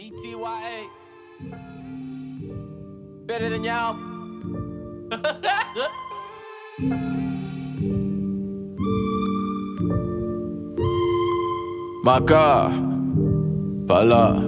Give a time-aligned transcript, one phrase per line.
[0.00, 0.88] BTYA.
[3.26, 3.92] Better than y'all.
[12.02, 12.72] My God,
[13.86, 14.42] Bala.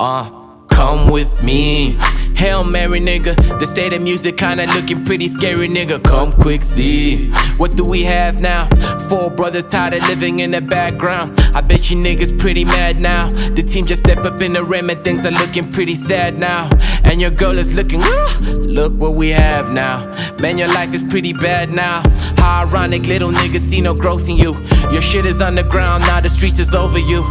[0.00, 0.30] Uh,
[0.66, 1.96] come with me.
[2.34, 3.36] Hail Mary, nigga.
[3.60, 6.02] The state of music kinda looking pretty scary, nigga.
[6.02, 7.30] Come quick, see.
[7.56, 8.68] What do we have now?
[9.08, 11.40] Four brothers tired of living in the background.
[11.54, 13.28] I bet you niggas pretty mad now.
[13.28, 16.68] The team just step up in the rim and things are looking pretty sad now.
[17.04, 18.26] And your girl is looking, "Woo,
[18.72, 20.04] look what we have now.
[20.40, 22.02] Man, your life is pretty bad now.
[22.38, 24.56] How ironic, little niggas see no growth in you.
[24.90, 27.24] Your shit is underground, now the streets is over you.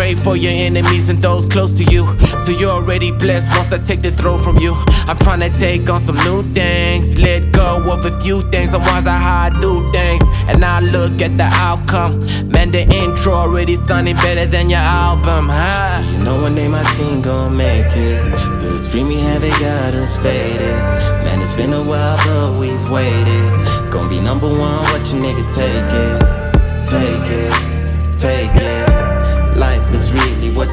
[0.00, 2.06] Pray for your enemies and those close to you.
[2.46, 4.72] So you're already blessed once I take the throne from you.
[5.06, 7.18] I'm trying to take on some new things.
[7.18, 8.74] Let go of a few things.
[8.74, 10.24] I'm wise on how I do things.
[10.48, 12.12] And I look at the outcome.
[12.48, 16.02] Man, the intro already sounding better than your album, huh?
[16.12, 18.22] You know one day my team gon' make it.
[18.58, 20.80] The streaming habit got us faded.
[21.24, 23.90] Man, it's been a while, but we've waited.
[23.90, 26.86] Gonna be number one, what you nigga take it?
[26.88, 28.69] Take it, take it.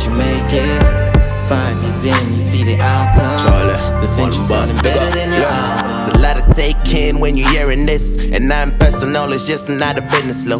[0.07, 1.07] You make it.
[1.47, 3.39] Five years in, you see the outcome.
[3.39, 4.83] Charlie, the century one sounding buck.
[4.83, 5.99] better than your album.
[5.99, 8.17] It's a lot to take in when you're hearing this.
[8.17, 10.59] And I'm personal, it's just not a business low.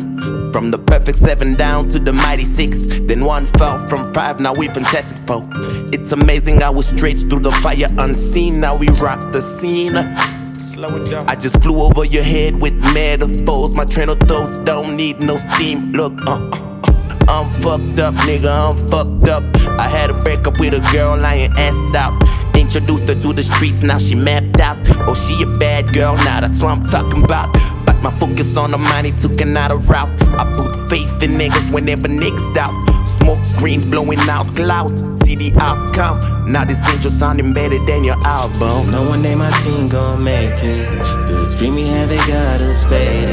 [0.52, 2.88] From the perfect seven down to the mighty six.
[2.88, 5.48] Then one fell from five, now we fantastic four.
[5.92, 8.62] It's amazing how we straight through the fire unseen.
[8.62, 9.96] Now we rock the scene.
[10.56, 11.28] Slow it down.
[11.28, 13.74] I just flew over your head with metaphors.
[13.74, 15.92] My train of thoughts don't need no steam.
[15.92, 16.67] Look, uh, uh,
[17.28, 19.44] I'm fucked up, nigga, I'm fucked up.
[19.80, 22.14] I had a breakup with a girl, I ain't asked out.
[22.56, 24.78] Introduced her to the streets, now she mapped out.
[25.08, 27.54] Oh, she a bad girl, now that's what I'm talking about.
[27.86, 30.22] But my focus on the money took another route.
[30.22, 32.74] I put faith in niggas whenever niggas doubt.
[33.08, 35.02] Smoke screens blowing out clouds.
[35.24, 36.52] See the outcome.
[36.52, 38.92] Now this angel sounding better than your album.
[38.92, 40.90] No one day my team gon' make it.
[41.28, 43.30] The streaming habit got us faded.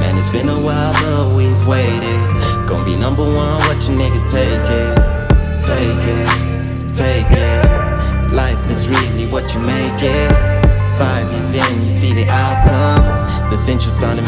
[0.00, 2.35] Man, it's been a while, but we've waited.
[2.84, 4.95] Be number one, what you nigga take it?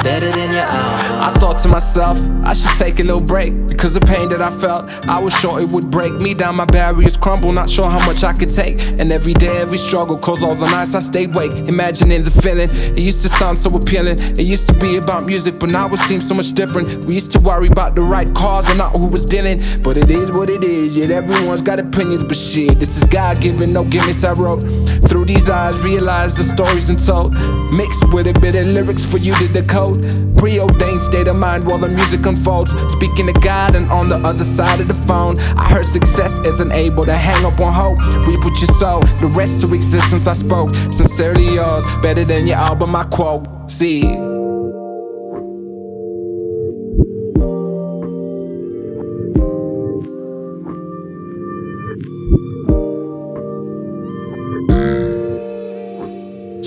[0.03, 0.65] Better than your.
[0.67, 3.53] I thought to myself, I should take a little break.
[3.69, 6.57] Because the pain that I felt, I was sure it would break me down.
[6.57, 8.81] My barriers crumble, not sure how much I could take.
[8.99, 11.53] And every day, every struggle, cause all the nights I stayed awake.
[11.69, 14.19] Imagining the feeling, it used to sound so appealing.
[14.19, 17.05] It used to be about music, but now it seems so much different.
[17.05, 19.63] We used to worry about the right cause and not who was dealing.
[19.83, 22.25] But it is what it is, yet everyone's got opinions.
[22.25, 24.63] But shit, this is God given, no gimmicks I wrote.
[25.09, 27.37] Through these eyes, realize the stories untold.
[27.71, 30.03] Mixed with a bit of lyrics for you to decode.
[30.37, 32.73] Preordained state of mind while the music unfolds.
[32.93, 35.39] Speaking to God and on the other side of the phone.
[35.39, 37.99] I heard success isn't able to hang up on hope.
[38.27, 40.71] Reap what you sow, the rest to existence I spoke.
[40.93, 43.47] Sincerely yours, better than your album, I quote.
[43.71, 44.17] See.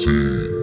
[0.04, 0.61] I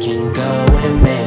[0.00, 1.19] can go and make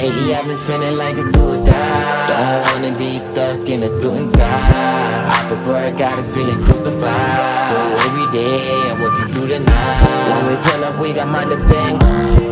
[0.00, 2.26] Lately I've been feeling like it's do or die.
[2.30, 5.28] Don't wanna be stuck in a suit and tie.
[5.28, 7.68] Office work, was feeling crucified.
[7.68, 7.76] So
[8.08, 10.42] every day I'm working through the night.
[10.42, 12.49] When we pull up, we got mind up saying.